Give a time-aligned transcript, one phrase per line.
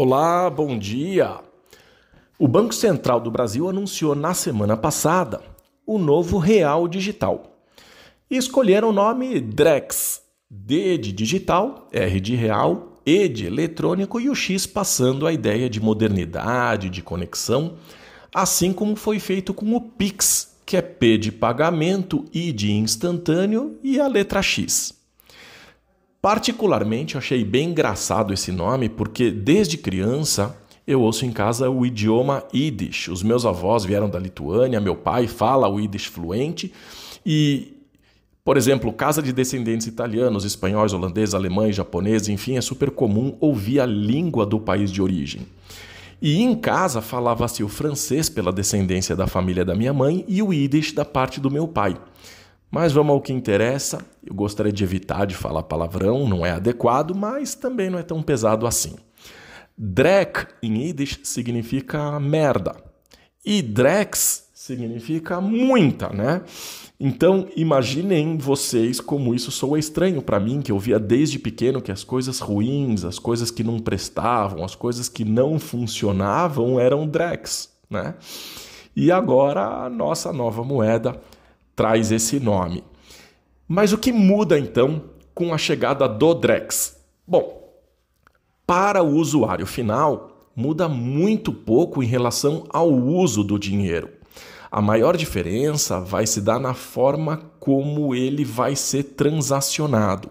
[0.00, 1.40] Olá, bom dia.
[2.38, 5.42] O Banco Central do Brasil anunciou na semana passada
[5.84, 7.58] o novo Real Digital.
[8.30, 14.30] E escolheram o nome Drex, D de digital, R de real, E de eletrônico e
[14.30, 17.74] o X passando a ideia de modernidade, de conexão,
[18.32, 23.76] assim como foi feito com o Pix, que é P de pagamento, I de instantâneo
[23.82, 24.97] e a letra X.
[26.20, 30.56] Particularmente, achei bem engraçado esse nome porque desde criança
[30.86, 33.08] eu ouço em casa o idioma Yiddish.
[33.08, 36.72] Os meus avós vieram da Lituânia, meu pai fala o Yiddish fluente
[37.24, 37.74] e
[38.48, 43.78] por exemplo, casa de descendentes italianos, espanhóis, holandeses, alemães, japoneses, enfim, é super comum ouvir
[43.78, 45.42] a língua do país de origem.
[46.22, 50.50] E em casa falava-se o francês pela descendência da família da minha mãe e o
[50.50, 51.98] Yiddish da parte do meu pai.
[52.70, 54.04] Mas vamos ao que interessa.
[54.24, 58.22] Eu gostaria de evitar de falar palavrão, não é adequado, mas também não é tão
[58.22, 58.96] pesado assim.
[59.76, 62.76] Drek em Yiddish significa merda.
[63.44, 66.42] E Drex significa muita, né?
[67.00, 71.92] Então, imaginem vocês como isso soa estranho para mim, que eu via desde pequeno que
[71.92, 77.70] as coisas ruins, as coisas que não prestavam, as coisas que não funcionavam eram Drex,
[77.88, 78.16] né?
[78.96, 81.20] E agora a nossa nova moeda
[81.78, 82.82] traz esse nome.
[83.68, 86.96] Mas o que muda então com a chegada do Drex?
[87.24, 87.72] Bom,
[88.66, 94.10] para o usuário final, muda muito pouco em relação ao uso do dinheiro.
[94.68, 100.30] A maior diferença vai se dar na forma como ele vai ser transacionado.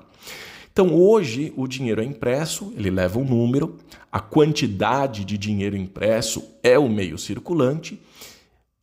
[0.73, 3.77] Então, hoje, o dinheiro é impresso, ele leva um número,
[4.11, 7.97] a quantidade de dinheiro impresso é o meio circulante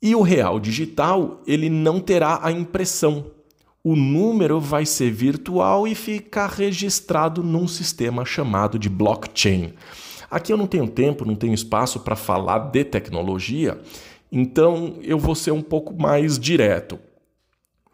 [0.05, 3.25] e o real digital, ele não terá a impressão.
[3.83, 9.73] O número vai ser virtual e ficar registrado num sistema chamado de blockchain.
[10.31, 13.81] Aqui eu não tenho tempo, não tenho espaço para falar de tecnologia,
[14.31, 16.99] então eu vou ser um pouco mais direto.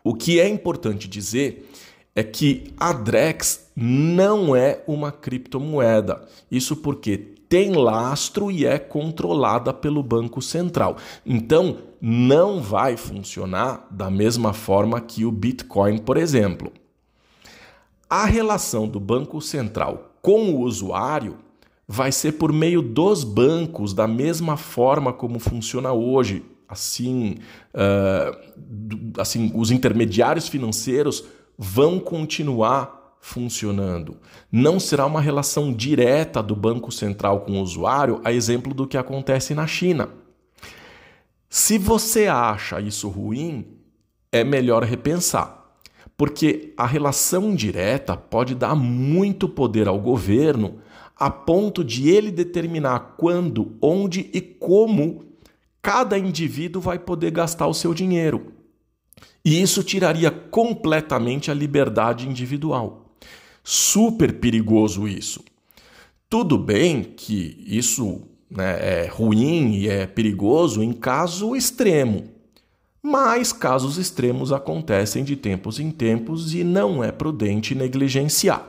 [0.02, 1.70] O que é importante dizer
[2.16, 6.26] é que a Drex não é uma criptomoeda.
[6.50, 10.96] Isso porque tem lastro e é controlada pelo Banco Central.
[11.26, 16.72] Então, não vai funcionar da mesma forma que o Bitcoin, por exemplo.
[18.08, 21.38] A relação do Banco Central com o usuário
[21.88, 26.44] vai ser por meio dos bancos, da mesma forma como funciona hoje.
[26.68, 27.38] Assim,
[27.74, 31.24] uh, assim os intermediários financeiros
[31.58, 34.16] vão continuar funcionando.
[34.50, 38.96] Não será uma relação direta do Banco Central com o usuário, a exemplo do que
[38.96, 40.08] acontece na China.
[41.48, 43.66] Se você acha isso ruim,
[44.32, 45.58] é melhor repensar.
[46.16, 50.80] Porque a relação direta pode dar muito poder ao governo
[51.16, 55.24] a ponto de ele determinar quando, onde e como
[55.82, 58.52] cada indivíduo vai poder gastar o seu dinheiro.
[59.44, 62.99] E isso tiraria completamente a liberdade individual.
[63.72, 65.44] Super perigoso isso.
[66.28, 72.24] Tudo bem que isso né, é ruim e é perigoso em caso extremo,
[73.00, 78.66] mas casos extremos acontecem de tempos em tempos e não é prudente negligenciar.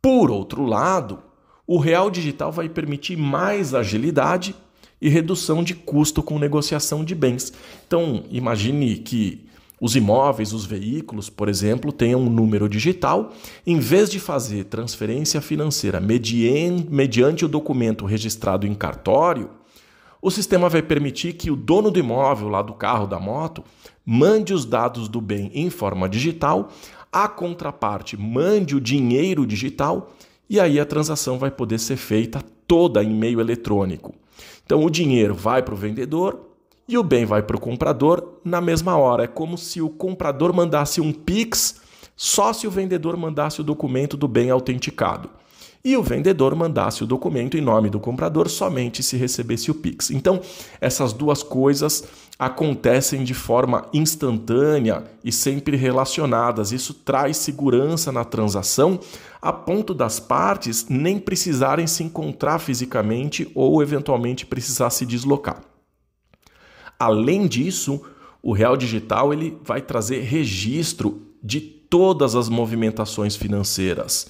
[0.00, 1.22] Por outro lado,
[1.66, 4.56] o real digital vai permitir mais agilidade
[4.98, 7.52] e redução de custo com negociação de bens.
[7.86, 9.46] Então, imagine que
[9.80, 13.32] os imóveis, os veículos, por exemplo, tenham um número digital,
[13.66, 19.50] em vez de fazer transferência financeira mediante o documento registrado em cartório,
[20.22, 23.62] o sistema vai permitir que o dono do imóvel, lá do carro, da moto,
[24.06, 26.70] mande os dados do bem em forma digital,
[27.12, 30.14] a contraparte mande o dinheiro digital
[30.48, 34.14] e aí a transação vai poder ser feita toda em meio eletrônico.
[34.64, 36.53] Então o dinheiro vai para o vendedor,
[36.88, 39.24] e o bem vai para o comprador na mesma hora.
[39.24, 41.82] É como se o comprador mandasse um Pix
[42.16, 45.28] só se o vendedor mandasse o documento do bem autenticado.
[45.84, 50.10] E o vendedor mandasse o documento em nome do comprador somente se recebesse o Pix.
[50.10, 50.40] Então,
[50.80, 52.04] essas duas coisas
[52.38, 56.72] acontecem de forma instantânea e sempre relacionadas.
[56.72, 58.98] Isso traz segurança na transação,
[59.42, 65.73] a ponto das partes nem precisarem se encontrar fisicamente ou eventualmente precisar se deslocar.
[67.04, 68.00] Além disso,
[68.42, 74.28] o real digital ele vai trazer registro de todas as movimentações financeiras.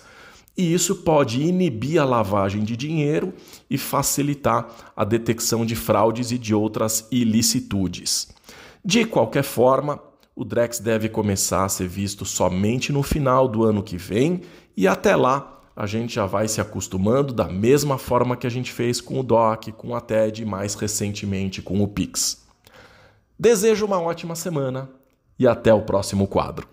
[0.57, 3.33] E isso pode inibir a lavagem de dinheiro
[3.71, 4.67] e facilitar
[4.97, 8.27] a detecção de fraudes e de outras ilicitudes.
[8.85, 10.01] De qualquer forma,
[10.35, 14.41] o Drex deve começar a ser visto somente no final do ano que vem
[14.77, 18.73] e até lá a gente já vai se acostumando da mesma forma que a gente
[18.73, 22.44] fez com o DOC, com a TED e mais recentemente com o Pix.
[23.39, 24.89] Desejo uma ótima semana
[25.37, 26.69] e até o próximo quadro.